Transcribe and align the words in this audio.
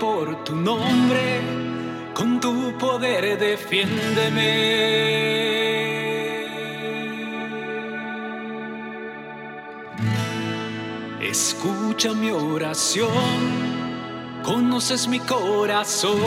por 0.00 0.42
tu 0.44 0.56
nombre, 0.56 1.40
con 2.14 2.40
tu 2.40 2.76
poder 2.78 3.38
defiéndeme. 3.38 4.50
Escucha 11.20 12.12
mi 12.12 12.30
oración, 12.32 13.08
conoces 14.42 15.06
mi 15.06 15.20
corazón. 15.20 16.18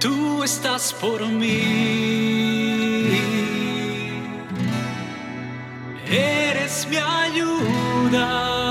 Tú 0.00 0.42
estás 0.42 0.92
por 0.94 1.28
mí. 1.28 2.67
Eres 6.10 6.86
mi 6.88 6.96
ayuda. 6.96 8.67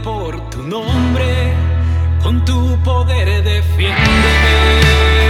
Por 0.00 0.48
tu 0.50 0.62
nombre, 0.62 1.52
con 2.22 2.44
tu 2.44 2.76
poder 2.82 3.44
defiéndeme. 3.44 5.21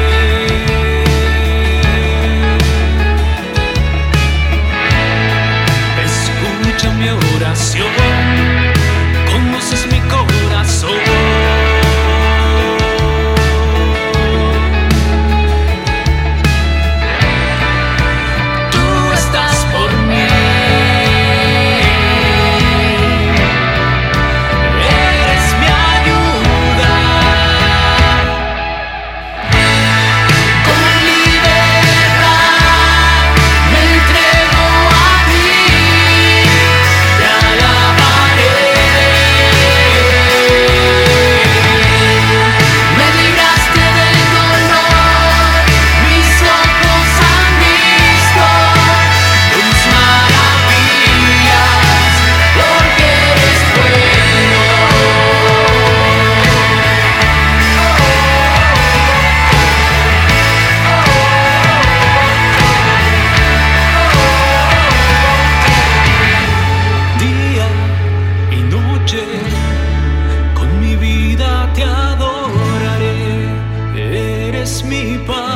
me 74.81 75.19
by. 75.27 75.52